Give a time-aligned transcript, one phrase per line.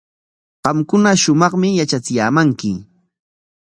[0.63, 2.71] Qamkuna shumaqmi yatrachiyaamanki.